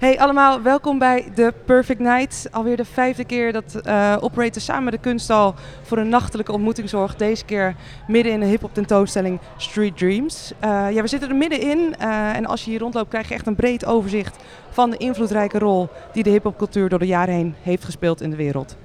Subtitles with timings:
[0.00, 2.48] Hey allemaal, welkom bij The Perfect Night.
[2.50, 6.88] Alweer de vijfde keer dat uh, Operator samen met de kunsthal voor een nachtelijke ontmoeting
[6.88, 7.18] zorgt.
[7.18, 7.74] Deze keer
[8.08, 10.52] midden in de hip-hop tentoonstelling Street Dreams.
[10.64, 13.46] Uh, ja, we zitten er middenin uh, en als je hier rondloopt krijg je echt
[13.46, 14.36] een breed overzicht
[14.70, 18.30] van de invloedrijke rol die de hip-hop cultuur door de jaren heen heeft gespeeld in
[18.30, 18.76] de wereld.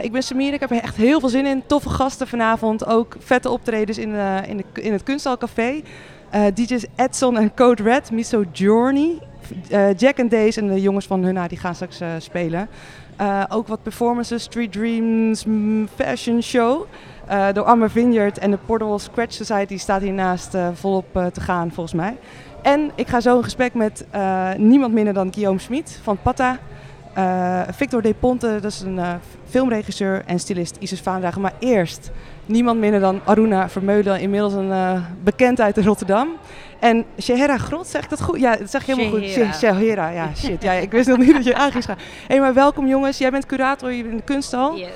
[0.00, 1.62] Ik ben Samir, ik heb er echt heel veel zin in.
[1.66, 4.14] Toffe gasten vanavond, ook vette optredens in,
[4.46, 5.36] in, de, in het Kunsthal
[6.34, 9.18] Uh, DJ's Edson en Code Red, Miso Journey,
[9.96, 12.68] Jack and Days en de jongens van Hunna die gaan straks spelen.
[13.48, 15.44] ook wat performances, Street Dreams,
[15.94, 16.86] Fashion Show.
[17.52, 22.16] door Amber Vineyard en de Portable Scratch Society staat hiernaast volop te gaan volgens mij.
[22.62, 24.06] En ik ga zo in gesprek met
[24.56, 26.58] niemand minder dan Guillaume Smit van Patta.
[27.18, 29.14] Uh, Victor De Ponte, dat is een uh,
[29.48, 31.40] filmregisseur en stylist Isis Vaandrager.
[31.40, 32.10] Maar eerst
[32.46, 36.28] niemand minder dan Aruna Vermeulen, inmiddels een uh, bekendheid in Rotterdam.
[36.80, 38.40] En Shehera Grot, zeg ik dat goed?
[38.40, 39.46] Ja, dat zeg je helemaal Shehera.
[39.46, 39.56] goed.
[39.56, 40.62] Shehera, ja, shit.
[40.62, 41.98] Ja, ik wist nog niet dat je aan ging gaan.
[42.28, 43.18] Hé, maar welkom jongens.
[43.18, 44.76] Jij bent curator hier in de kunsthal.
[44.76, 44.88] Yes.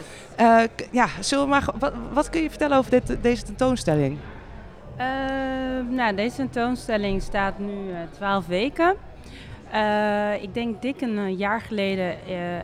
[0.90, 4.18] ja, zullen we maar, wat, wat, kun je vertellen over dit, deze tentoonstelling?
[5.88, 7.74] nou, deze tentoonstelling staat nu
[8.10, 8.94] twaalf weken.
[9.74, 12.14] Uh, ik denk dik een jaar geleden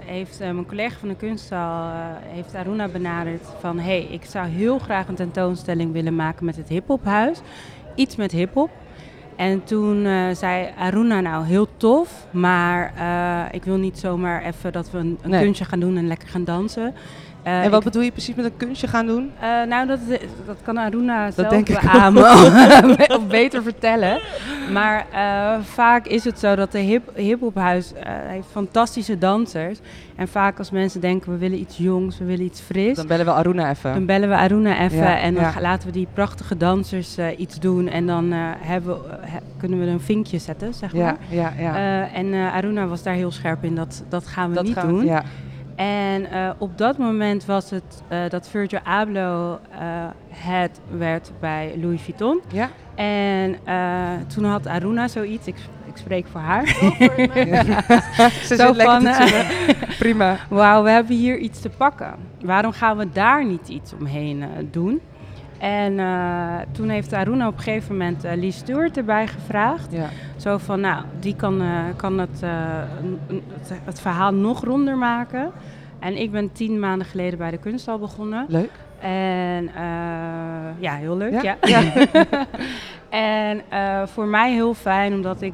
[0.04, 1.90] heeft mijn collega van de kunsthal,
[2.22, 6.68] heeft Aruna benaderd van hey, ik zou heel graag een tentoonstelling willen maken met het
[6.68, 7.40] hiphophuis.
[7.94, 8.70] Iets met hiphop.
[9.36, 12.92] En toen zei Aruna nou heel tof, maar
[13.50, 15.42] ik wil niet zomaar even dat we een, een Nee.
[15.42, 16.94] kunstje gaan doen en lekker gaan dansen.
[17.46, 19.30] Uh, en wat bedoel je precies met een kunstje gaan doen?
[19.42, 19.98] uh, nou, dat,
[20.46, 22.22] dat kan Aruna zelf beamen
[23.18, 24.20] of beter vertellen.
[24.72, 29.78] Maar uh, vaak is het zo dat de hip, hiphophuis heeft fantastische dansers.
[30.16, 32.96] En vaak als mensen denken, we willen iets jongs, we willen iets fris.
[32.96, 33.92] Dan bellen we Aruna even.
[33.94, 35.60] Dan bellen we Aruna even Ja, en dan ja.
[35.60, 37.88] laten we die prachtige dansers iets doen.
[37.88, 41.16] En dan hebben, he- kunnen we een vinkje zetten, zeg maar.
[41.28, 41.52] Ja,
[42.12, 45.10] en Aruna was daar heel scherp in, dat, dat gaan we dat niet gaan doen.
[45.76, 49.78] En uh, op dat moment was het uh, dat Virgil Abloh uh,
[50.28, 52.40] het werd bij Louis Vuitton.
[52.52, 52.70] ja.
[52.94, 56.66] En uh, toen had Aruna zoiets, ik, ik spreek voor haar.
[58.46, 59.98] Ze Zo zit lekker te eh.
[59.98, 60.36] Prima.
[60.48, 62.14] Wauw, we hebben hier iets te pakken.
[62.40, 65.00] Waarom gaan we daar niet iets omheen uh, doen?
[65.58, 69.92] En uh, toen heeft Aruna op een gegeven moment uh, Lee Stewart erbij gevraagd.
[69.92, 70.08] Ja.
[70.36, 72.40] Zo van, nou, die kan, uh, kan het,
[73.30, 75.52] het, het, verhaal nog ronder maken.
[75.98, 78.46] En ik ben tien maanden geleden bij de kunsthal begonnen.
[78.48, 78.70] Leuk.
[79.00, 79.70] En
[80.78, 81.56] ja, heel leuk, Ja?
[81.60, 81.82] ja.
[83.10, 83.62] en
[84.08, 85.52] voor mij heel fijn, omdat ik,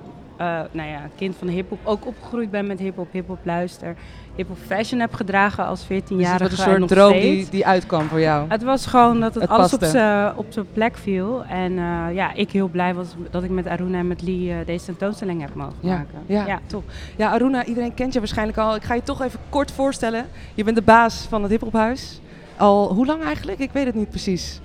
[0.71, 3.97] nou ja, kind van hiphop, ook opgegroeid ben met hiphop, hiphop luister.
[4.37, 6.09] Hiphop fashion heb gedragen als 14-jarige.
[6.09, 8.45] Dus het was een soort droom die, die uitkwam voor jou.
[8.49, 9.97] Het was gewoon dat het, Het alles op paste.
[9.99, 11.45] zijn op zijn plek viel.
[11.45, 14.57] En uh, ja, ik heel blij was dat ik met Aruna en met Lee uh,
[14.67, 16.19] deze tentoonstelling heb mogen Ja, maken.
[16.27, 16.85] ja, ja, top.
[17.17, 18.75] Ja, Aruna, iedereen kent je waarschijnlijk al.
[18.75, 20.27] Ik ga je toch even kort voorstellen.
[20.55, 22.21] Je bent de baas van het hiphophuis.
[22.57, 23.59] Al hoe lang eigenlijk?
[23.59, 24.61] Ik weet het niet precies.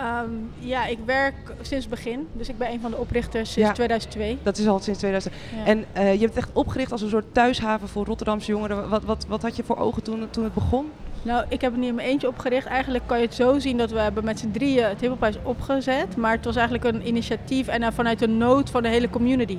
[0.00, 2.28] Um, ja, ik werk sinds het begin.
[2.32, 3.74] Dus ik ben een van de oprichters sinds Ja.
[3.74, 4.38] 2002.
[4.42, 5.34] Dat is al sinds 2000.
[5.56, 5.64] Ja.
[5.64, 8.88] En uh, je hebt het echt opgericht als een soort thuishaven voor Rotterdamse jongeren.
[8.88, 10.90] Wat, wat, wat had je voor ogen toen, toen het begon?
[11.22, 12.66] Nou, ik heb het niet in mijn eentje opgericht.
[12.66, 16.16] Eigenlijk kan je het zo zien dat we hebben met z'n drieën het hiphophuis opgezet.
[16.16, 19.58] Maar het was eigenlijk een initiatief en uh, vanuit de nood van de hele community.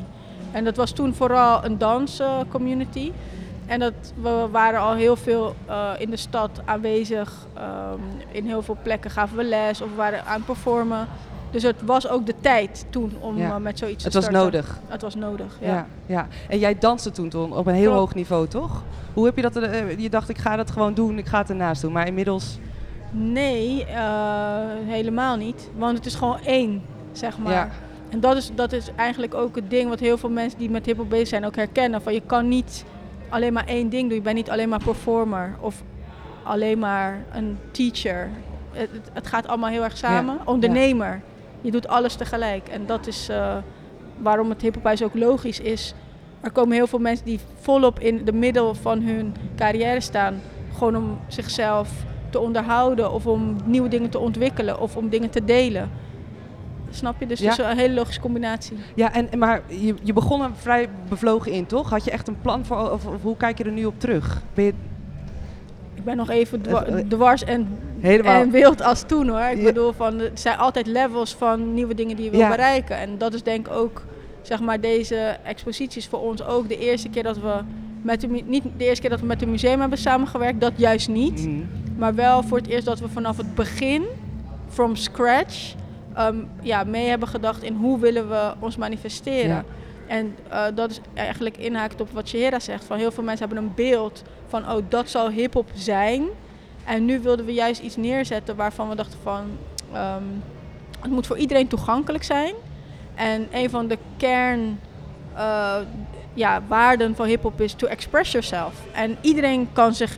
[0.51, 3.05] En dat was toen vooral een danscommunity.
[3.05, 3.40] Uh,
[3.71, 7.33] en dat, we waren al heel veel uh, in de stad aanwezig.
[7.57, 8.01] Um,
[8.31, 11.07] in heel veel plekken gaven we les of we waren aan het performen.
[11.51, 13.49] Dus het was ook de tijd toen om Ja.
[13.49, 14.51] uh, met zoiets Het te was starten.
[14.51, 14.79] nodig.
[14.87, 15.67] Het was nodig, ja.
[15.73, 15.85] Ja.
[16.05, 17.97] ja, En jij danste toen, toen op een heel Klopt.
[17.99, 18.83] hoog niveau, toch?
[19.13, 19.55] Hoe heb je dat?
[19.55, 21.91] eh, je dacht, ik ga dat gewoon doen, ik ga het ernaast doen.
[21.91, 22.57] Maar inmiddels.
[23.11, 23.85] Nee,
[24.85, 25.69] helemaal niet.
[25.77, 27.51] Want het is gewoon één, zeg maar.
[27.53, 27.69] Ja.
[28.09, 30.85] En dat is, dat is eigenlijk ook het ding wat heel veel mensen die met
[30.85, 32.01] hiphop bezig zijn ook herkennen.
[32.01, 32.85] Van je kan niet
[33.31, 34.17] alleen maar één ding doen.
[34.17, 35.83] Je bent niet alleen maar performer of
[36.43, 38.29] alleen maar een teacher.
[38.71, 40.35] Het, het, het gaat allemaal heel erg samen.
[40.35, 40.41] Ja.
[40.45, 41.21] Ondernemer.
[41.61, 42.67] Je doet alles tegelijk.
[42.67, 43.57] En dat is uh,
[44.17, 45.93] waarom het hiphophuis ook logisch is.
[46.41, 50.41] Er komen heel veel mensen die volop in de middel van hun carrière staan.
[50.73, 51.89] Gewoon om zichzelf
[52.29, 55.91] te onderhouden of om nieuwe dingen te ontwikkelen of om dingen te delen.
[56.91, 57.25] Snap je?
[57.27, 57.49] Dus Ja.
[57.49, 58.77] het is een hele logische combinatie.
[58.95, 61.89] Ja, en, maar je, je begon er vrij bevlogen in, toch?
[61.89, 64.41] Had je echt een plan voor, of, of hoe kijk je er nu op terug?
[64.53, 64.73] Ben je
[65.93, 67.67] Ik ben nog even dwa- Eh, eh, dwars en,
[67.99, 68.41] helemaal...
[68.41, 69.39] en wild als toen hoor.
[69.41, 69.63] Ik Ja.
[69.63, 72.49] bedoel, van, er zijn altijd levels van nieuwe dingen die je wil Ja.
[72.49, 72.97] bereiken.
[72.97, 74.03] En dat is denk ik ook,
[74.41, 77.53] zeg maar, deze exposities voor ons ook de eerste keer dat we
[78.01, 81.09] met de, niet de eerste keer dat we met het museum hebben samengewerkt, dat juist
[81.09, 81.47] niet.
[81.47, 81.59] Mhm.
[81.97, 84.03] Maar wel voor het eerst dat we vanaf het begin,
[84.69, 85.73] from scratch,
[86.19, 89.55] um, ja, mee hebben gedacht in hoe willen we ons manifesteren.
[89.55, 89.63] Ja.
[90.07, 92.83] En uh, dat is eigenlijk inhaakt op wat Shehera zegt.
[92.83, 96.23] Van heel veel mensen hebben een beeld van, oh, dat zal hip-hop zijn.
[96.85, 99.41] En nu wilden we juist iets neerzetten waarvan we dachten van,
[99.93, 100.43] um,
[100.99, 102.53] het moet voor iedereen toegankelijk zijn.
[103.15, 104.79] En een van de kern
[105.35, 105.75] uh,
[106.33, 108.73] ja, waarden van hip-hop is to express yourself.
[108.91, 110.17] En iedereen kan zich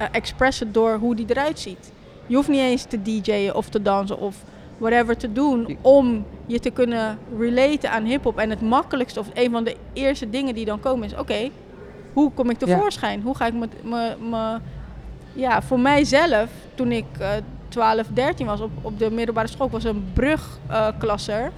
[0.00, 1.92] uh, expressen door hoe die eruit ziet.
[2.26, 4.36] Je hoeft niet eens te DJ'en of te dansen of
[4.82, 8.38] whatever te doen om je te kunnen relaten aan hip-hop.
[8.38, 11.50] En het makkelijkste of een van de eerste dingen die dan komen is: oké,
[12.12, 13.18] hoe kom ik tevoorschijn?
[13.18, 13.24] Ja.
[13.24, 14.58] Hoe ga ik me.
[15.34, 17.28] Ja, voor mijzelf, toen ik uh,
[17.68, 21.42] 12, 13 was op, op de middelbare school, ik was een brugklasser.
[21.42, 21.48] Uh,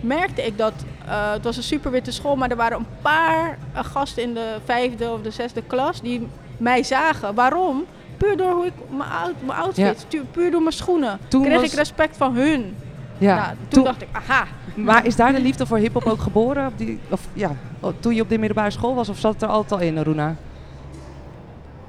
[0.00, 0.72] merkte ik dat
[1.06, 4.34] uh, het was een super witte school, maar er waren een paar uh, gasten in
[4.34, 7.34] de vijfde of de zesde klas die mij zagen.
[7.34, 7.84] Waarom?
[8.20, 8.72] Puur door hoe ik
[9.46, 10.20] mijn outfit, ja.
[10.30, 11.18] puur door mijn schoenen.
[11.28, 12.76] Toen kreeg ik respect van hun.
[13.18, 13.36] Ja.
[13.36, 14.46] Nou, toen, toen, dacht ik, aha.
[14.74, 16.66] Maar is daar de liefde voor hip-hop ook geboren?
[16.66, 17.52] Op die, of, ja,
[18.00, 20.36] toen je op de middelbare school was, of zat het er altijd al in, Runa?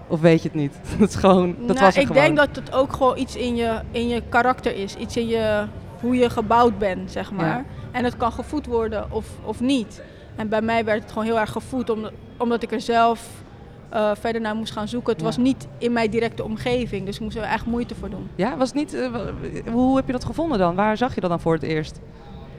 [0.08, 0.74] Of weet je het niet?
[1.00, 2.24] dat is gewoon, dat nou, was ik gewoon.
[2.24, 4.96] denk dat het ook gewoon iets in je, in je karakter is.
[4.96, 5.66] Iets in je,
[6.00, 7.46] hoe je gebouwd bent, zeg maar.
[7.46, 7.64] Ja.
[7.92, 10.02] En het kan gevoed worden of, of niet.
[10.36, 13.28] En bij mij werd het gewoon heel erg gevoed, omdat, omdat ik er zelf
[13.94, 15.12] uh, verder naar moest gaan zoeken.
[15.12, 15.28] Het ja.
[15.28, 18.30] was niet in mijn directe omgeving, dus ik moest er echt moeite voor doen.
[18.36, 19.08] Ja, was niet, uh,
[19.72, 20.76] hoe heb je dat gevonden dan?
[20.76, 22.00] Waar zag je dat dan voor het eerst?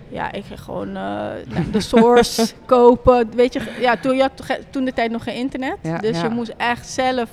[0.09, 1.29] Ja, ik ging gewoon uh,
[1.73, 3.31] de source kopen.
[3.35, 5.77] Weet je, ja, toen, je had toen de tijd nog geen internet.
[5.83, 6.23] Ja, dus ja.
[6.23, 7.29] je moest echt zelf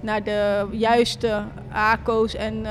[0.00, 2.66] naar de juiste ACO's en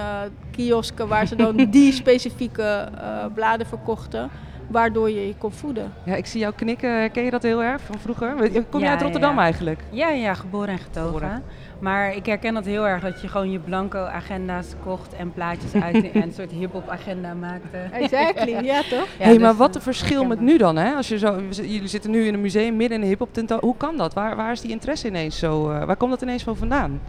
[0.51, 2.89] kiosken waar ze dan die specifieke
[3.33, 4.29] bladen verkochten
[4.71, 5.93] waardoor je je kon voeden.
[6.03, 7.11] Ja, ik zie jou knikken.
[7.11, 8.35] Ken je dat heel erg van vroeger?
[8.69, 9.41] Kom je ja, uit Rotterdam ja.
[9.41, 9.83] eigenlijk?
[9.89, 11.13] Ja, ja, geboren en getogen.
[11.13, 11.43] Geboren.
[11.81, 15.81] Maar ik herken dat heel erg, dat je gewoon je blanco agenda's kocht en plaatjes
[15.81, 17.77] uit en een soort hip-hop agenda maakte.
[17.91, 19.07] Exactly, ja toch?
[19.17, 20.93] Ja, hey, dus maar wat een verschil met nu dan, hè?
[20.93, 23.59] Als je zo, jullie zitten nu in een museum midden in een hip-hop tentoon.
[23.61, 24.13] Hoe kan dat?
[24.13, 25.71] Waar, waar is die interesse ineens zo?
[25.71, 27.01] Uh, waar komt dat ineens van vandaan?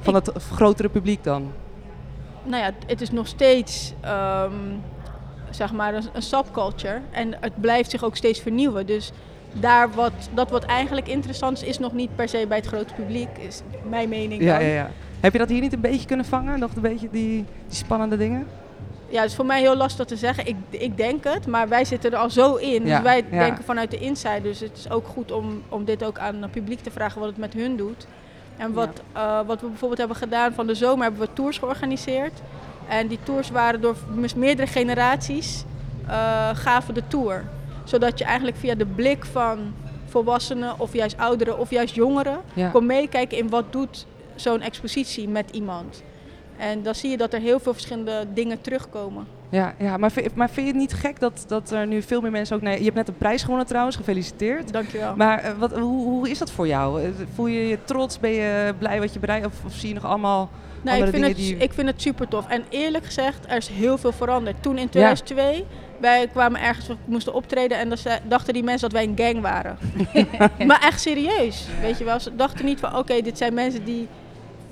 [0.00, 1.52] Van ik, het grotere publiek dan?
[2.42, 3.94] Nou ja, het is nog steeds.
[4.04, 4.82] Um,
[5.50, 7.00] zeg maar een, een subculture.
[7.10, 8.86] En het blijft zich ook steeds vernieuwen.
[8.86, 9.12] Dus
[9.52, 12.94] daar wat, dat wat eigenlijk interessant is, is nog niet per se bij het grote
[12.94, 14.42] publiek, is mijn mening.
[14.42, 14.90] Ja, ja, ja.
[15.20, 16.58] Heb je dat hier niet een beetje kunnen vangen?
[16.58, 18.46] Nog een beetje die, die spannende dingen?
[19.08, 20.46] Ja, het is voor mij heel lastig te zeggen.
[20.46, 22.86] Ik, ik denk het, maar wij zitten er al zo in.
[22.86, 23.38] Ja, dus wij ja.
[23.38, 24.42] denken vanuit de inside.
[24.42, 27.28] Dus het is ook goed om, om dit ook aan het publiek te vragen wat
[27.28, 28.06] het met hun doet.
[28.56, 29.40] En wat, ja.
[29.40, 32.40] uh, wat we bijvoorbeeld hebben gedaan van de zomer, hebben we tours georganiseerd.
[32.90, 33.96] En die tours waren door
[34.36, 35.64] meerdere generaties
[36.06, 37.44] uh, gaven de tour.
[37.84, 39.74] Zodat je eigenlijk via de blik van
[40.06, 42.68] volwassenen of juist ouderen of juist jongeren ja.
[42.68, 46.02] kon meekijken in wat doet zo'n expositie met iemand.
[46.56, 49.26] En dan zie je dat er heel veel verschillende dingen terugkomen.
[49.50, 52.20] Ja, ja maar, vind, maar vind je het niet gek dat, dat er nu veel
[52.20, 52.62] meer mensen ook...
[52.62, 54.72] Nee, je hebt net een prijs gewonnen trouwens, gefeliciteerd.
[54.72, 55.16] Dankjewel.
[55.16, 57.12] Maar uh, wat, hoe, hoe is dat voor jou?
[57.34, 58.18] Voel je je trots?
[58.18, 59.46] Ben je blij wat je bereikt?
[59.46, 60.50] Of, of zie je nog allemaal
[60.82, 61.56] Nee, ik vind, het, die...
[61.56, 62.48] ik vind het super tof.
[62.48, 64.62] En eerlijk gezegd, er is heel veel veranderd.
[64.62, 65.62] Toen in 2002, ja.
[66.00, 67.98] wij kwamen ergens, we moesten optreden en dan
[68.28, 69.78] dachten die mensen dat wij een gang waren.
[70.68, 72.20] maar echt serieus, weet je wel.
[72.20, 74.08] Ze dachten niet van, oké, okay, dit zijn mensen die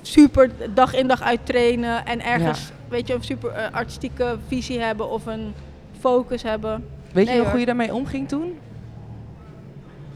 [0.01, 2.73] super dag in dag uit trainen en ergens, ja.
[2.87, 5.53] weet je, een super uh, artistieke visie hebben of een
[5.99, 6.85] focus hebben.
[7.11, 8.57] Weet nee, je nog hoe je daarmee omging toen?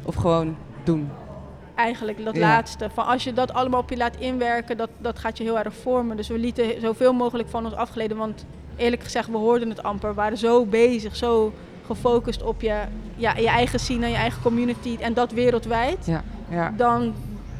[0.03, 1.09] Of gewoon doen?
[1.75, 2.41] eigenlijk dat ja.
[2.41, 2.89] laatste.
[2.93, 5.73] Van als je dat allemaal op je laat inwerken, dat, dat gaat je heel erg
[5.73, 6.17] vormen.
[6.17, 8.17] Dus we lieten zoveel mogelijk van ons afgeleden.
[8.17, 10.09] Want eerlijk gezegd, we hoorden het amper.
[10.09, 11.53] We waren zo bezig, zo
[11.85, 12.81] gefocust op je,
[13.15, 14.97] ja, je eigen scene en je eigen community.
[14.99, 16.05] En dat wereldwijd.
[16.05, 16.73] Ja, ja.
[16.77, 17.13] Dan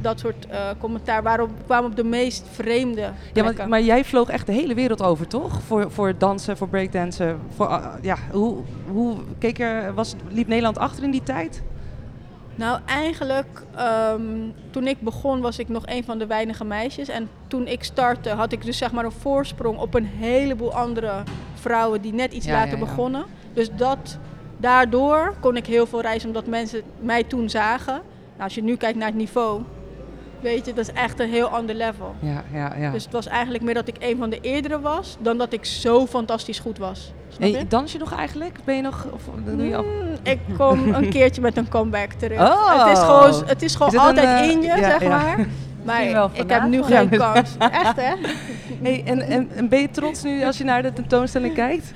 [0.03, 1.23] dat soort uh, commentaar.
[1.23, 5.01] Waarop kwamen op de meest vreemde Ja, maar, maar, jij vloog echt de hele wereld
[5.01, 5.61] over, toch?
[5.61, 7.39] Voor, voor dansen, voor breakdansen.
[7.55, 8.57] Voor, uh, ja, hoe,
[8.91, 11.63] hoe keek er, was, liep Nederland achter in die tijd?
[12.55, 17.07] Nou, eigenlijk um, toen ik begon was ik nog een van de weinige meisjes.
[17.07, 21.23] En toen ik startte had ik dus zeg maar een voorsprong op een heleboel andere
[21.53, 22.85] vrouwen die net iets ja, later ja, ja.
[22.85, 23.25] begonnen.
[23.53, 24.17] Dus dat,
[24.57, 28.01] daardoor kon ik heel veel reizen omdat mensen mij toen zagen.
[28.31, 29.61] Nou, als je nu kijkt naar het niveau,
[30.43, 32.15] weet je, dat is echt een heel ander level.
[32.19, 32.91] Ja, ja, ja.
[32.91, 35.65] Dus het was eigenlijk meer dat ik een van de eerdere was dan dat ik
[35.65, 37.13] zo fantastisch goed was.
[37.39, 37.65] Je?
[37.67, 38.57] dans je nog eigenlijk?
[38.63, 39.07] Ben je nog?
[39.11, 42.39] Of, doe je mm, ik kom een keertje met een comeback terug.
[42.39, 42.85] Oh.
[42.85, 45.09] Het is gewoon, het is gewoon is altijd een, uh, in je, ja, zeg ja.
[45.09, 45.37] maar.
[45.85, 47.55] Maar ik heb nu geen kans.
[47.57, 48.13] Echt, hè?
[48.81, 51.93] Hey, en, en, en, ben je trots nu als je naar de tentoonstelling kijkt?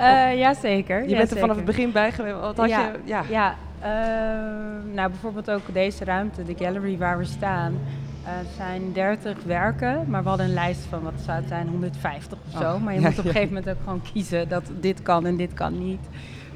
[0.00, 1.02] Uh, Jazeker.
[1.02, 1.40] Je ja, bent er zeker.
[1.40, 2.40] vanaf het begin bij geweest.
[2.40, 2.98] Wat had ja, je?
[3.04, 3.22] Ja.
[3.28, 7.72] ja uh, nou, bijvoorbeeld ook deze ruimte, de gallery waar we staan.
[7.72, 11.68] Uh, het zijn 30 werken, maar we hadden een lijst van wat zou het zijn,
[11.68, 12.74] 150 of zo.
[12.74, 15.26] Oh, maar je ja, moet op een gegeven moment ook gewoon kiezen dat dit kan
[15.26, 16.08] en dit kan niet.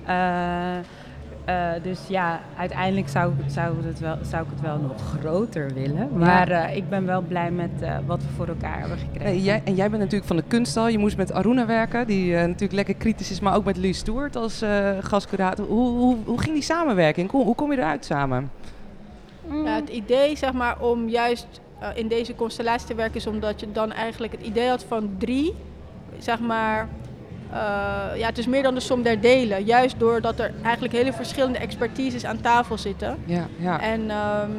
[0.09, 0.76] Uh,
[1.46, 6.08] Eh, dus ja, uiteindelijk zou, zou, het wel, zou ik het wel nog groter willen.
[6.18, 9.24] Maar eh, ik ben wel blij met eh, wat we voor elkaar hebben gekregen.
[9.24, 10.88] Nee, jij, en jij bent natuurlijk van de kunsthal.
[10.88, 13.98] Je moest met Aruna werken, die eh, natuurlijk lekker kritisch is, maar ook met Louis
[13.98, 15.66] Stewart als eh gastcurator.
[15.66, 17.30] Hoe, hoe, hoe ging die samenwerking?
[17.30, 18.50] Hoe, hoe kom je eruit samen?
[19.46, 19.64] Mm.
[19.64, 21.60] Ja, het idee zeg maar, om juist
[21.94, 25.54] in deze constellatie te werken is omdat je dan eigenlijk het idee had van drie,
[26.18, 26.88] zeg maar,
[27.52, 29.64] eh, ja, het is meer dan de som der delen.
[29.64, 33.16] Juist doordat er eigenlijk hele verschillende expertises aan tafel zitten.
[33.24, 33.80] Ja, ja.
[33.80, 34.50] En ehm,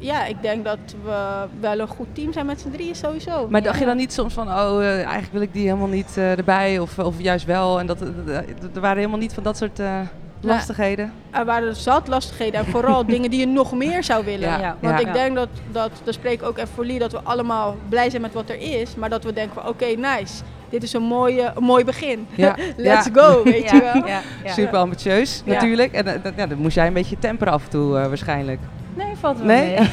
[0.00, 3.48] ja, ik denk dat we wel een goed team zijn met z'n drieën sowieso.
[3.48, 6.16] Maar dacht je dan niet soms van, oh, eh, eigenlijk wil ik die helemaal niet
[6.16, 7.80] eh, erbij, of, of juist wel?
[7.80, 10.00] En dat, er waren helemaal niet van dat soort eh,
[10.40, 11.12] lastigheden?
[11.30, 14.48] Er waren zat lastigheden en vooral dingen die je nog meer zou willen.
[14.48, 14.76] Ja, Ja.
[14.80, 15.06] Want ja.
[15.06, 18.10] ik denk dat, dat, daar spreek ik ook even voor Lee, dat we allemaal blij
[18.10, 18.94] zijn met wat er is.
[18.94, 20.42] Maar dat we denken van oké, nice.
[20.70, 22.26] Dit is een, mooie, een mooi begin.
[22.34, 23.12] Ja, Let's ja.
[23.22, 24.52] go, weet je wel.
[24.52, 25.92] Super ambitieus, natuurlijk.
[25.92, 28.60] En eh, dat- ja, dan moest jij een beetje temperen af en toe, eh, waarschijnlijk.
[28.94, 29.78] Nee, valt wel Nee?
[29.78, 29.88] mee.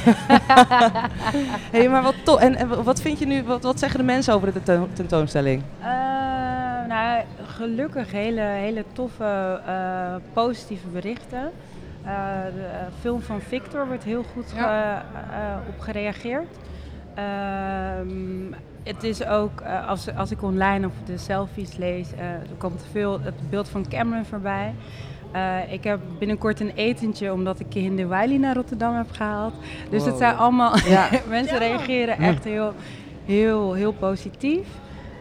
[1.71, 2.39] hey, maar wat tof.
[2.39, 5.61] En, en wat vind je nu, wat, wat zeggen de mensen over de tentoon- tentoonstelling?
[5.79, 5.87] Eh,
[6.87, 9.59] nou, gelukkig hele, hele toffe,
[10.33, 11.51] positieve berichten.
[12.55, 14.45] De film van Victor wordt heel goed
[15.69, 16.47] op gereageerd.
[17.15, 18.53] Ehm,
[18.83, 22.85] het is ook, eh, als, als ik online of de selfies lees, eh, er komt
[22.91, 24.73] veel het beeld van Cameron voorbij.
[25.31, 29.53] Eh, ik heb binnenkort een etentje omdat ik Kinde Wiley naar Rotterdam heb gehaald.
[29.89, 31.09] Dus het zijn allemaal, Ja.
[31.29, 31.67] mensen Ja.
[31.67, 32.73] reageren echt heel,
[33.25, 34.67] heel, heel positief.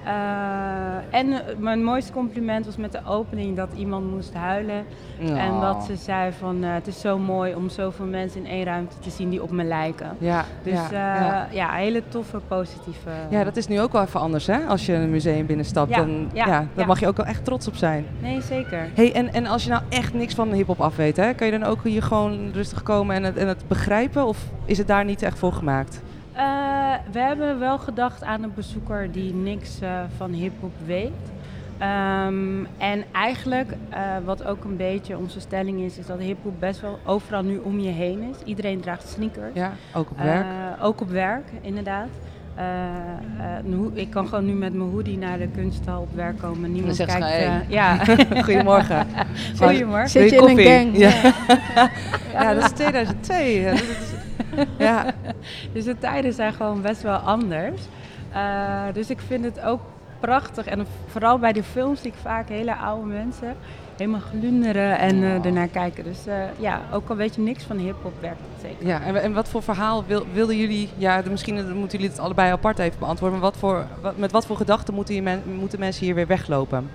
[0.04, 4.84] Eh, en eh, mijn mooiste compliment was met de opening dat iemand moest huilen.
[5.18, 8.64] En dat ze zei van eh, het is zo mooi om zoveel mensen in één
[8.64, 10.16] ruimte te zien die op me lijken.
[10.18, 11.48] Ja, Dus ja, ja, ja.
[11.50, 11.72] ja.
[11.72, 13.10] hele toffe, positieve...
[13.28, 14.58] Ja, dat is nu ook wel even anders, hè?
[14.66, 17.68] Als je een museum binnenstapt, Ja, dan ja, daar mag je ook wel echt trots
[17.68, 18.06] op zijn.
[18.20, 18.88] Nee, zeker.
[18.94, 21.58] Hey, en, en als je nou echt niks van hip-hop af weet, hè, kan je
[21.58, 24.26] dan ook hier gewoon rustig komen en het, en het begrijpen?
[24.26, 26.02] Of is het daar niet echt voor gemaakt?
[26.34, 31.10] Eh, we hebben wel gedacht aan een bezoeker die niks eh, van hip-hop weet.
[31.78, 36.80] Ehm, en eigenlijk, eh, wat ook een beetje onze stelling is, is dat hip-hop best
[36.80, 38.36] wel overal nu om je heen is.
[38.44, 39.54] Iedereen draagt sneakers.
[39.54, 40.44] Ja, ook op werk.
[40.44, 42.08] Eh, ook op werk, inderdaad.
[42.54, 42.64] Eh,
[43.56, 46.72] eh, ik kan gewoon nu met mijn hoodie naar de kunsthal op werk komen.
[46.72, 47.36] Niemand zegt ze, kijkt.
[47.36, 47.64] hey.
[47.68, 47.96] ja.
[48.44, 49.06] Goedemorgen.
[49.60, 50.08] Goedemorgen.
[50.08, 50.96] Zit je Wil in je een gang?
[50.96, 51.32] Ja.
[52.32, 53.58] ja, dat is 2002.
[53.60, 53.70] hè.
[53.70, 54.13] Dat is-
[54.78, 55.04] Ja,
[55.72, 57.80] Dus de tijden zijn gewoon best wel anders.
[58.32, 59.80] Eh, dus ik vind het ook
[60.20, 60.66] prachtig.
[60.66, 63.56] En vooral bij de films zie ik vaak hele oude mensen
[63.96, 66.04] helemaal glunderen en eh, ernaar kijken.
[66.04, 68.86] Dus eh, ja, ook al weet je niks van hip-hop werkt het zeker.
[68.86, 69.00] ja.
[69.02, 72.78] En, en wat voor verhaal wil, wilden jullie, ja, misschien moeten jullie het allebei apart
[72.78, 76.14] even beantwoorden, maar wat voor, wat, met wat voor gedachten moeten, men- moeten mensen hier
[76.14, 76.90] weer weglopen?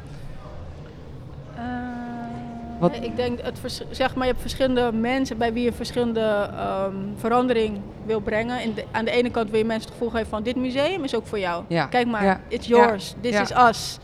[2.80, 6.20] Wat- Ik denk, het vers- zeg maar, je hebt verschillende mensen bij wie je verschillende
[6.58, 8.62] ehm, verandering wil brengen.
[8.64, 11.04] In de- aan de ene kant wil je mensen het gevoel geven van dit museum
[11.04, 11.64] is ook voor jou.
[11.68, 11.86] Ja.
[11.86, 12.42] Kijk maar, Ja.
[12.48, 12.76] it's Ja.
[12.78, 13.42] yours, this Ja.
[13.42, 13.98] is us.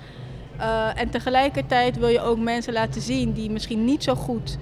[0.58, 4.58] Eh, en tegelijkertijd wil je ook mensen laten zien die misschien niet zo goed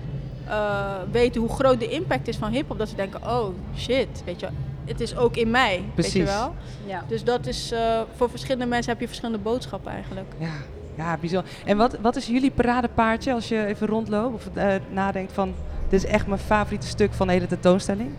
[0.47, 2.77] eh, weten hoe groot de impact is van hiphop.
[2.77, 4.47] Dat ze denken, oh shit, weet je,
[4.85, 6.13] het is ook in mij, weet Precies.
[6.13, 6.53] je wel.
[6.85, 7.03] ja.
[7.07, 10.33] Dus dat is, eh, voor verschillende mensen heb je verschillende boodschappen eigenlijk.
[10.37, 10.47] Ja,
[10.95, 11.51] ja bijzonder.
[11.65, 15.53] En wat, wat is jullie paradepaardje als je even rondloopt of eh, nadenkt van,
[15.89, 18.09] dit is echt mijn favoriete stuk van de hele tentoonstelling?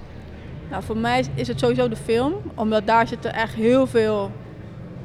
[0.70, 4.30] Nou, voor mij is het sowieso de film, omdat daar zitten echt heel veel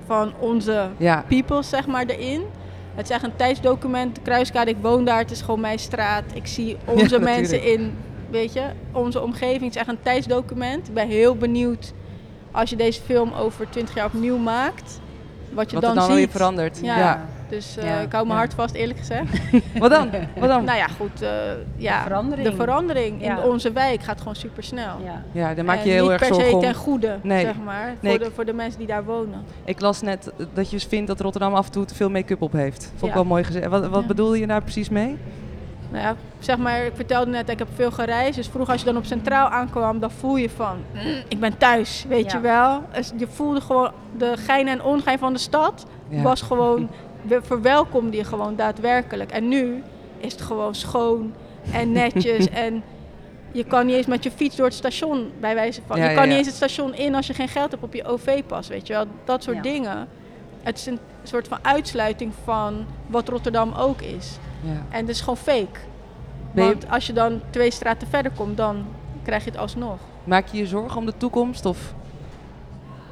[0.06, 2.42] van onze Ja, people zeg maar erin.
[2.96, 6.24] Het is echt een tijdsdocument, de Kruiskade, ik woon daar, het is gewoon mijn straat.
[6.34, 7.94] Ik zie onze mensen in,
[8.30, 9.64] weet je, onze omgeving.
[9.64, 10.88] Het is echt een tijdsdocument.
[10.88, 11.94] Ik ben heel benieuwd
[12.52, 15.00] als je deze film over 20 jaar opnieuw maakt,
[15.54, 16.16] wat je wat dan, er dan ziet.
[16.16, 16.80] weer verandert.
[16.82, 16.98] Ja.
[16.98, 17.26] Ja.
[17.50, 18.44] Dus eh, Ja, ik hou mijn ja.
[18.46, 19.40] hart vast, eerlijk gezegd.
[19.80, 20.10] Wat dan?
[20.40, 20.64] Wat dan?
[20.64, 21.22] nou ja, goed.
[21.22, 21.30] eh,
[21.76, 22.48] ja, De verandering.
[22.50, 23.38] De verandering Ja.
[23.38, 24.96] in onze wijk gaat gewoon super snel.
[25.04, 25.24] ja.
[25.32, 26.62] Ja, daar maak je En heel niet erg per se zorgen om.
[26.62, 27.42] ten goede, Nee.
[27.46, 27.86] zeg maar.
[28.00, 29.44] Nee, Voor, ik- de, voor de mensen die daar wonen.
[29.66, 32.52] Ik las net dat je vindt dat Rotterdam af en toe te veel make-up op
[32.52, 32.84] heeft.
[32.86, 33.14] Vond ik Ja.
[33.14, 33.68] wel mooi gezegd.
[33.68, 34.08] Wat, wat Ja.
[34.08, 35.18] bedoelde je daar precies mee?
[35.92, 38.36] Nou ja, zeg maar, ik vertelde net, ik heb veel gereisd.
[38.36, 41.58] Dus vroeger als je dan op Centraal aankwam, dan voel je van, "Mm, ik ben
[41.58, 42.38] thuis, weet Ja.
[42.38, 42.82] je wel.
[42.94, 45.86] Dus je voelde gewoon de gein en ongein van de stad.
[46.10, 46.22] Ja.
[46.22, 46.90] Was gewoon,
[47.22, 49.32] we verwelkomde je gewoon daadwerkelijk.
[49.32, 49.84] En nu
[50.18, 51.34] is het gewoon schoon
[51.72, 52.84] en netjes en...
[53.52, 55.98] Je kan niet eens met je fiets door het station, bij wijze van.
[55.98, 56.30] Ja, je kan ja.
[56.30, 58.94] niet eens het station in als je geen geld hebt op je OV-pas, weet je
[58.94, 59.06] wel.
[59.26, 60.08] Dat soort dingen.
[60.64, 64.38] Het is een soort van uitsluiting van wat Rotterdam ook is.
[64.62, 64.86] Ja.
[64.90, 65.80] En het is gewoon fake.
[66.54, 68.86] Je- Want als je dan twee straten verder komt, dan
[69.24, 70.00] krijg je het alsnog.
[70.24, 71.94] Maak je je zorgen om de toekomst of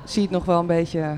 [0.03, 1.15] zie je het nog wel een beetje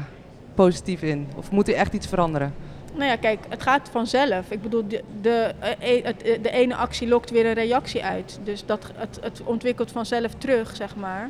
[0.54, 1.28] positief in?
[1.36, 2.54] Of moet er echt iets veranderen?
[3.00, 4.52] Nou ja, kijk, het gaat vanzelf.
[4.52, 8.40] Ik bedoel, de, de, eh, het- eh, de ene actie lokt weer een reactie uit.
[8.44, 11.30] Dus dat, het, het ontwikkelt vanzelf terug, zeg maar.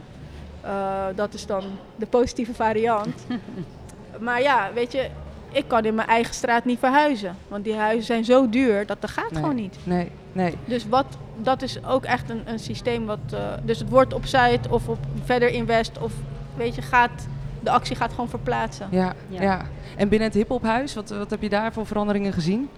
[0.62, 1.64] Eh, dat is dan
[1.96, 3.26] de positieve variant.
[4.28, 5.08] maar ja, weet je,
[5.52, 7.36] ik kan in mijn eigen straat niet verhuizen.
[7.48, 9.40] Want die huizen zijn zo duur, dat dat gaat Nee.
[9.42, 9.78] gewoon niet.
[9.84, 10.54] Nee, nee.
[10.66, 11.06] Dus wat,
[11.38, 13.20] dat is ook echt een, een systeem wat...
[13.34, 16.12] eh, dus het wordt op site of op verder invest of
[16.58, 17.28] weet je, gaat...
[17.60, 18.88] De actie gaat gewoon verplaatsen.
[18.92, 19.42] Ja, ja.
[19.42, 19.66] Ja.
[19.98, 22.70] En binnen het hiphophuis, wat, wat heb je daar voor veranderingen gezien?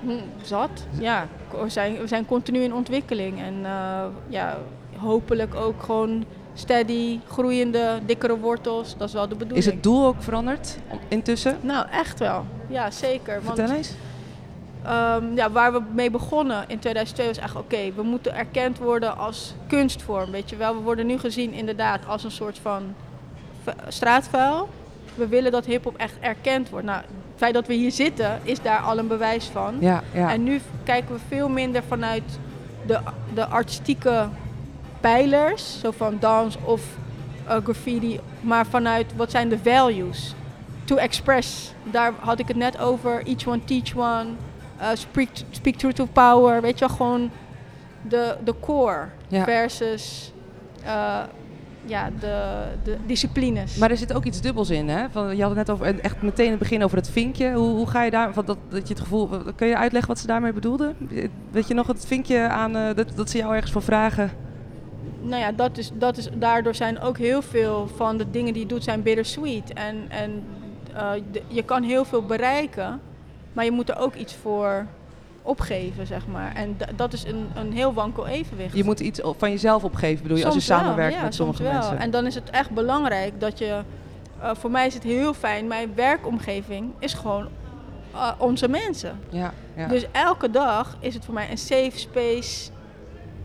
[0.00, 0.10] Hm,
[0.42, 1.26] Zat, ja.
[1.62, 3.40] We zijn, we zijn continu in ontwikkeling.
[3.40, 4.56] En eh, ja,
[4.96, 6.24] hopelijk ook gewoon
[6.54, 8.96] steady, groeiende, dikkere wortels.
[8.96, 9.66] Dat is wel de bedoeling.
[9.66, 11.56] Is het doel ook veranderd intussen?
[11.60, 12.44] Nou, echt wel.
[12.66, 13.42] Ja, zeker.
[13.42, 13.92] Want Vertel eens.
[14.84, 19.16] ehm, ja, waar we mee begonnen in 2002 was echt oké, we moeten erkend worden
[19.16, 20.30] als kunstvorm.
[20.30, 22.82] Weet je wel, we worden nu gezien inderdaad als een soort van
[23.88, 24.68] straatvuil.
[25.14, 26.86] We willen dat hip-hop echt erkend wordt.
[26.86, 29.76] Nou, het feit dat we hier zitten is daar al een bewijs van.
[29.80, 30.32] Ja, ja.
[30.32, 32.22] En nu kijken we veel minder vanuit
[32.86, 32.98] de,
[33.34, 34.28] de artistieke
[35.00, 36.82] pijlers, zo van dans of
[37.46, 40.34] eh, graffiti, maar vanuit wat zijn de values
[40.84, 41.72] to express.
[41.90, 44.26] Daar had ik het net over, each one teach one,
[44.76, 47.30] eh, speak, speak truth to power, weet je wel, gewoon
[48.02, 49.44] de, de core Ja.
[49.44, 50.32] versus
[50.84, 51.18] eh,
[51.84, 53.76] ja, de, de disciplines.
[53.76, 55.10] Maar er zit ook iets dubbels in, hè?
[55.10, 57.52] Van, je had het net over, echt meteen in het begin over het vinkje.
[57.52, 60.18] Hoe, hoe ga je daar, van dat, dat je het gevoel, kun je uitleggen wat
[60.20, 60.96] ze daarmee bedoelden?
[61.50, 64.30] Weet je nog het vinkje aan, eh, dat, dat ze jou ergens voor vragen?
[65.22, 68.62] nou ja, dat is, dat is, daardoor zijn ook heel veel van de dingen die
[68.62, 69.72] je doet zijn bittersweet.
[69.72, 70.42] En, en
[70.94, 73.00] eh, de- je kan heel veel bereiken,
[73.52, 74.86] maar je moet er ook iets voor
[75.42, 76.54] opgeven, zeg maar.
[76.54, 78.76] En dat is een, een heel wankel evenwicht.
[78.76, 81.62] Je moet iets van jezelf opgeven, bedoel je, als je wel, samenwerkt ja, met sommige
[81.62, 81.72] wel.
[81.72, 81.98] mensen.
[81.98, 83.80] En dan is het echt belangrijk dat je...
[84.40, 87.48] eh, voor mij is het heel fijn, mijn werkomgeving is gewoon
[88.14, 89.18] eh, onze mensen.
[89.28, 89.86] Ja, ja.
[89.88, 92.70] Dus elke dag is het voor mij een safe space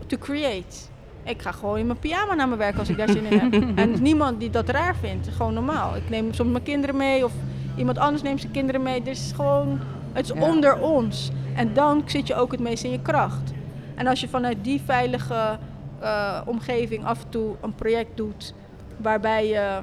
[0.07, 0.75] to create.
[1.23, 3.53] Ik ga gewoon in mijn pyjama naar mijn werk als ik daar zin in heb.
[3.75, 5.27] En er is niemand die dat raar vindt.
[5.27, 5.95] Gewoon normaal.
[5.95, 7.31] Ik neem soms mijn kinderen mee of
[7.77, 9.01] iemand anders neemt zijn kinderen mee.
[9.01, 9.79] Dus gewoon,
[10.15, 10.49] het is Ja.
[10.49, 11.31] onder ons.
[11.55, 13.51] En dan zit je ook het meest in je kracht.
[13.95, 15.57] En als je vanuit die veilige
[15.99, 18.53] eh, omgeving af en toe een project doet
[18.97, 19.79] waarbij je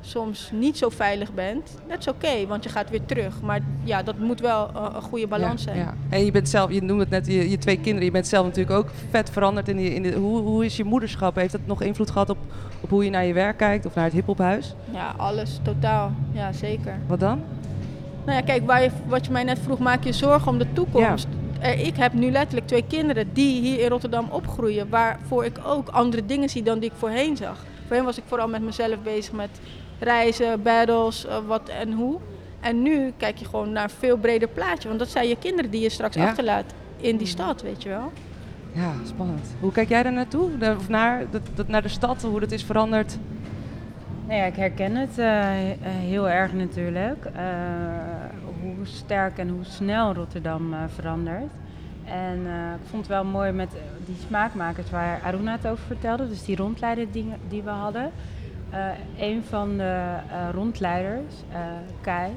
[0.00, 3.40] soms niet zo veilig bent, dat is oké, want je gaat weer terug.
[3.42, 5.78] Maar ja, dat moet wel een goede balans ja, zijn.
[5.84, 5.94] Ja.
[6.08, 8.46] En je bent zelf, je noemde het net, je, je twee kinderen, je bent zelf
[8.46, 11.34] natuurlijk ook vet veranderd in, die, in de, hoe, hoe is je moederschap?
[11.34, 12.38] Heeft dat nog invloed gehad op,
[12.80, 14.74] op hoe je naar je werk kijkt of naar het hiphophuis?
[14.92, 16.12] Ja, alles, totaal.
[16.32, 16.98] Ja, zeker.
[17.06, 17.40] Wat dan?
[18.24, 20.72] Nou ja, kijk, waar je, wat je mij net vroeg, maak je zorgen om de
[20.72, 21.26] toekomst.
[21.76, 26.26] Ik heb nu letterlijk twee kinderen die hier in Rotterdam opgroeien, waarvoor ik ook andere
[26.26, 27.64] dingen zie dan die ik voorheen zag.
[27.86, 29.48] Voorheen was ik vooral met mezelf bezig met
[29.98, 32.18] reizen, battles, eh, wat en hoe.
[32.60, 35.70] En nu kijk je gewoon naar een veel breder plaatje, want dat zijn je kinderen
[35.70, 36.28] die je straks Ja.
[36.28, 36.64] achterlaat
[36.96, 38.12] in die stad, weet je wel.
[38.72, 39.46] Ja, spannend.
[39.60, 40.50] Hoe kijk jij daar naartoe?
[40.78, 43.18] Of naar, dat, dat, naar de stad, hoe dat is veranderd?
[44.30, 47.24] Nou ja, ik herken het eh, eh, heel erg natuurlijk.
[47.24, 47.42] eh,
[48.60, 51.52] hoe sterk en hoe snel Rotterdam verandert.
[52.04, 52.38] En
[52.82, 53.70] ik vond het wel mooi met
[54.06, 56.28] die smaakmakers waar Aruna het over vertelde.
[56.28, 58.10] Dus die rondleiders die, die we hadden.
[59.18, 60.16] Een van de
[60.52, 61.34] rondleiders,
[62.00, 62.30] Kai,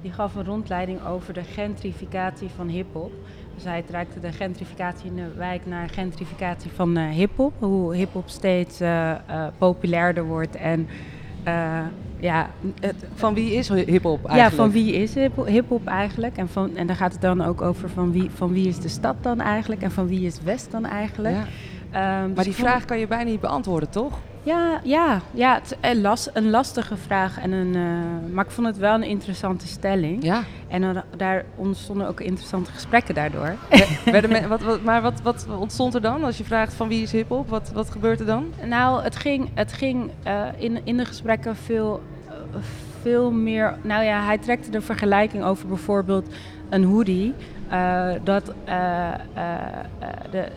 [0.00, 3.12] die gaf een rondleiding over de gentrificatie van hip-hop.
[3.54, 7.52] Dus hij trekt de gentrificatie in de wijk naar gentrificatie van eh hip-hop.
[7.58, 8.82] Hoe hip-hop steeds
[9.58, 10.88] populairder wordt en
[11.42, 11.78] eh,
[12.18, 12.50] ja,
[12.80, 14.56] het, Van wie is hiphop ja, eigenlijk?
[14.56, 16.36] van wie is hip- hip-hop eigenlijk?
[16.36, 18.88] En, van, en dan gaat het dan ook over van wie, van wie is de
[18.88, 21.34] stad dan eigenlijk en van wie is West dan eigenlijk.
[21.34, 21.44] Ja.
[21.90, 24.18] Ehm, dus Maar die ik vond- vraag kan je bijna niet beantwoorden, toch?
[24.42, 27.38] Ja, ja, ja het is een, las- een lastige vraag.
[27.40, 30.22] En een, eh, maar ik vond het wel een interessante stelling.
[30.22, 30.42] Ja.
[30.68, 33.54] En dan, daar ontstonden ook interessante gesprekken daardoor.
[34.28, 37.12] Men- wat, wat, maar wat, wat ontstond er dan als je vraagt van wie is
[37.12, 37.48] hiphop?
[37.48, 38.52] Wat, wat gebeurt er dan?
[38.64, 42.34] Nou, het ging, het ging eh, in, in de gesprekken veel, eh,
[43.02, 43.74] veel meer.
[43.82, 46.26] Nou ja, hij trekte de vergelijking over bijvoorbeeld
[46.68, 47.34] een hoodie.
[48.22, 48.52] dat,
[50.30, 50.48] de,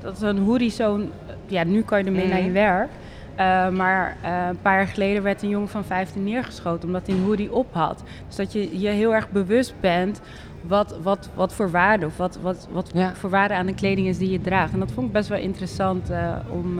[0.00, 1.12] dat een hoodie zo'n.
[1.46, 2.88] Ja, nu kan je ermee naar je werk.
[3.36, 7.16] Eh, maar eh, een paar jaar geleden werd een jongen van 15 neergeschoten omdat hij
[7.16, 8.02] een hoodie op had.
[8.26, 10.20] Dus dat je je heel erg bewust bent
[10.62, 13.14] wat, wat, wat voor waarde of wat, wat, wat Ja.
[13.14, 14.72] voor waarde aan de kleding is die je draagt.
[14.72, 16.78] En dat vond ik best wel interessant eh, om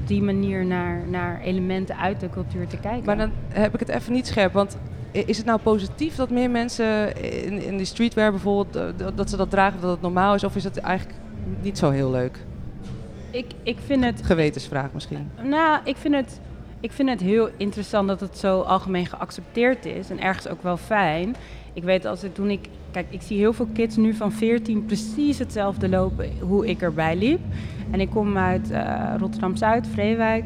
[0.00, 3.04] op die manier naar, naar elementen uit de cultuur te kijken.
[3.04, 4.76] Maar dan heb ik het even niet scherp, want
[5.10, 9.36] is het nou positief dat meer mensen in, in de streetwear bijvoorbeeld, dat- dat ze
[9.36, 10.44] dat dragen, dat het normaal is?
[10.44, 11.18] Of is het eigenlijk
[11.60, 12.38] niet zo heel leuk?
[13.36, 15.30] Ik, ik vind het Gewetensvraag misschien.
[15.42, 16.40] Nou, ik vind het.
[16.80, 20.76] Ik vind het heel interessant dat het zo algemeen geaccepteerd is en ergens ook wel
[20.76, 21.36] fijn.
[21.72, 24.84] Ik weet als het toen ik, kijk, ik zie heel veel kids nu van 14
[24.84, 27.40] precies hetzelfde lopen hoe ik erbij liep.
[27.90, 30.44] En ik kom uit uh, Rotterdam Zuid, Vreewijk.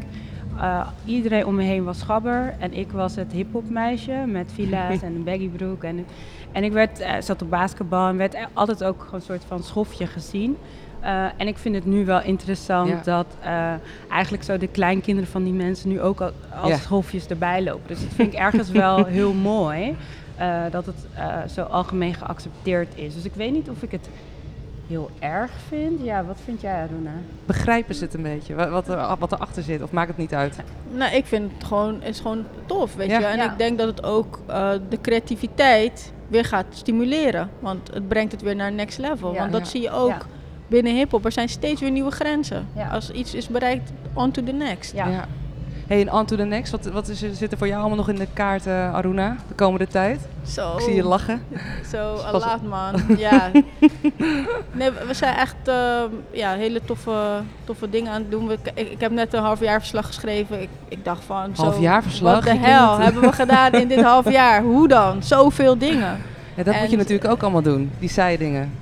[0.56, 5.02] Uh, iedereen om me heen was gabber en ik was het hip-hop meisje met villa's
[5.02, 5.82] en een baggybroek.
[5.82, 6.04] En,
[6.52, 9.62] en ik werd, uh, zat op basketbal en werd altijd ook gewoon een soort van
[9.62, 10.56] schofje gezien.
[11.02, 13.00] Uh, en ik vind het nu wel interessant ja.
[13.04, 13.72] dat uh,
[14.10, 16.76] eigenlijk zo de kleinkinderen van die mensen nu ook al, als ja.
[16.76, 17.88] schofjes erbij lopen.
[17.88, 19.96] Dus dat vind ik ergens wel heel mooi
[20.40, 20.96] uh, dat het
[21.52, 23.14] zo algemeen geaccepteerd is.
[23.14, 24.08] Dus ik weet niet of ik het
[24.86, 26.00] heel erg vind.
[26.02, 27.12] Ja, wat vind jij, Aruna?
[27.46, 28.54] Begrijpen ze het een beetje?
[28.54, 29.82] Wat, wat, er, wat erachter zit?
[29.82, 30.56] Of maakt het niet uit?
[30.92, 33.18] Nou, ik vind het gewoon, is gewoon tof, weet ja.
[33.18, 33.24] je.
[33.24, 33.52] En ja.
[33.52, 34.40] ik denk dat het ook
[34.88, 37.50] de creativiteit weer gaat stimuleren.
[37.58, 39.34] Want het brengt het weer naar next level.
[39.34, 40.26] Want dat zie je ook
[40.70, 41.24] binnen hip-hop.
[41.24, 42.68] Er zijn steeds weer nieuwe grenzen.
[42.76, 42.88] Ja.
[42.88, 44.92] Als iets is bereikt, on to the next.
[44.92, 45.08] Ja.
[45.08, 45.26] ja.
[45.90, 48.08] Hey, en on to the next, wat, wat is, zit er voor jou allemaal nog
[48.08, 50.20] in de kaart, uh, Aruna, de komende tijd?
[50.46, 50.76] Zo.
[50.76, 51.42] Ik zie je lachen.
[51.92, 52.94] Zo, so, laat man.
[53.18, 53.50] ja.
[54.72, 58.46] Nee, we zijn echt uh, ja, hele toffe, toffe dingen aan het doen.
[58.46, 60.62] We, ik, ik, heb net een halfjaarverslag geschreven.
[60.62, 61.52] Ik, ik dacht van...
[61.56, 62.34] Halfjaarverslag?
[62.34, 64.62] Wat de hel hebben we gedaan in dit half jaar?
[64.62, 65.22] Hoe dan?
[65.22, 66.18] Zoveel dingen.
[66.54, 68.72] Ja, dat en, moet je natuurlijk ook allemaal doen, die dingen.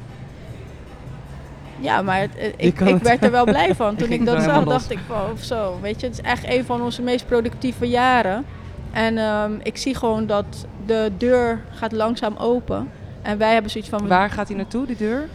[1.80, 3.96] Ja, maar het, ik, ik werd er wel blij van.
[3.96, 5.78] Toen ik dat zag, dacht ik van, of zo.
[5.80, 8.44] Weet je, het is echt een van onze meest productieve jaren.
[8.90, 12.90] En um, ik zie gewoon dat de deur gaat langzaam open.
[13.22, 14.06] En wij hebben zoiets van...
[14.08, 15.28] Waar gaat hij naartoe, die deur?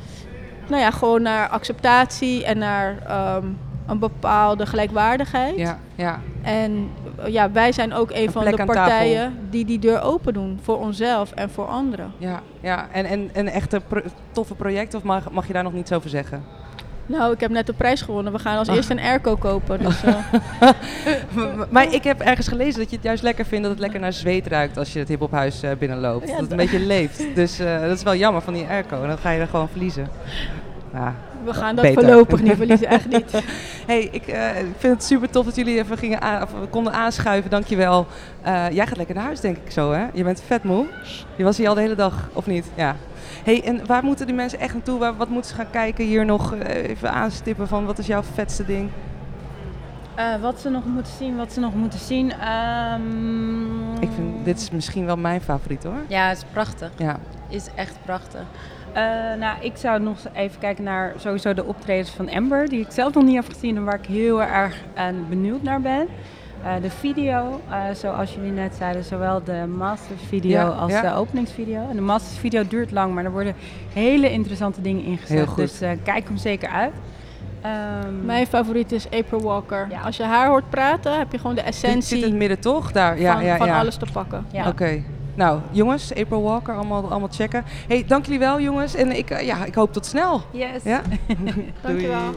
[0.67, 2.97] Nou ja, gewoon naar acceptatie en naar
[3.35, 5.57] um, een bepaalde gelijkwaardigheid.
[5.57, 6.19] Ja, ja.
[6.41, 6.89] En
[7.27, 10.79] ja, wij zijn ook een, een van de partijen die die deur open doen voor
[10.79, 12.11] onszelf en voor anderen.
[12.17, 12.87] Ja, ja.
[12.91, 16.09] en, en een echte pro toffe project of mag, mag je daar nog niets over
[16.09, 16.43] zeggen?
[17.05, 18.33] Nou, ik heb net de prijs gewonnen.
[18.33, 18.75] We gaan als oh.
[18.75, 19.79] eerste een airco kopen.
[19.79, 20.17] Dus, uh.
[21.69, 24.13] maar ik heb ergens gelezen dat je het juist lekker vindt dat het lekker naar
[24.13, 26.27] zweet ruikt als je het hiphophuis uh, binnenloopt.
[26.27, 27.23] Ja, dat het een beetje leeft.
[27.35, 29.01] Dus uh, dat is wel jammer van die airco.
[29.01, 30.07] En dan ga je er gewoon verliezen.
[30.93, 32.03] Ja, we gaan dat beter.
[32.03, 33.31] voorlopig niet verliezen, echt niet.
[33.91, 37.49] hey, ik uh, vind het super tof dat jullie even gingen aan, konden aanschuiven.
[37.49, 38.07] Dankjewel.
[38.45, 40.05] Uh, jij gaat lekker naar huis, denk ik zo, hè?
[40.13, 40.85] Je bent vet moe.
[41.35, 42.65] Je was hier al de hele dag, of niet?
[42.75, 42.95] Ja.
[43.43, 44.99] hey, en waar moeten die mensen echt naartoe?
[44.99, 46.53] Waar, wat moeten ze gaan kijken hier nog?
[46.53, 48.89] Uh, even aanstippen van wat is jouw vetste ding?
[50.19, 52.31] Uh, wat ze nog moeten zien, wat ze nog moeten zien.
[52.47, 53.93] Um...
[53.99, 56.01] Ik vind, dit is misschien wel mijn favoriet hoor.
[56.07, 56.91] Ja, het is prachtig.
[56.97, 57.19] Ja.
[57.49, 58.41] Is echt prachtig.
[58.93, 58.99] Uh,
[59.39, 63.13] nou, ik zou nog even kijken naar sowieso de optredens van Amber, die ik zelf
[63.13, 66.07] nog niet heb gezien en waar ik heel erg aan benieuwd naar ben.
[66.63, 71.01] Uh, de video, uh, zoals jullie net zeiden, zowel de Masters video ja, als ja.
[71.01, 71.89] de openingsvideo.
[71.89, 73.55] En de Masters video duurt lang, maar er worden
[73.93, 75.55] hele interessante dingen ingezet.
[75.55, 76.93] Dus kijk hem zeker uit.
[78.05, 79.87] Um, Mijn favoriet is April Walker.
[79.89, 80.01] Ja.
[80.01, 81.99] Als je haar hoort praten, heb je gewoon de essentie.
[81.99, 82.91] Die zit in het midden toch?
[82.91, 84.45] Daar, ja, van, ja, van alles te pakken.
[84.53, 84.67] Oké.
[84.67, 85.05] Okay.
[85.35, 87.63] Nou, jongens, April Walker, allemaal, allemaal checken.
[87.87, 88.95] hey, dank jullie wel, jongens.
[88.95, 90.41] En ik, uh, ja, ik hoop tot snel.
[90.51, 90.83] Yes.
[90.83, 91.01] Ja?
[91.81, 92.33] dank je wel.